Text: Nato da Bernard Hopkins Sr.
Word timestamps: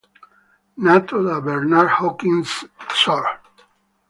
Nato 0.85 1.21
da 1.25 1.39
Bernard 1.41 1.89
Hopkins 2.01 2.67
Sr. 2.95 3.23